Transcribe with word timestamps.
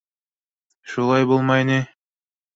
Шулай 0.95 1.29
булмай 1.33 1.67
ни! 1.73 1.79